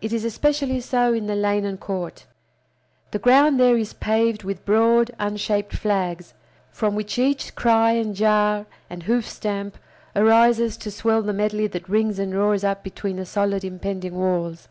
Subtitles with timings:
[0.00, 2.26] It is especially so in the lane and court.
[3.10, 6.32] The ground there is paved with broad unshaped flags,
[6.70, 9.76] from which each cry and jar and hoof stamp
[10.14, 14.68] arises to swell the medley that rings and roars up between the solid impending walls.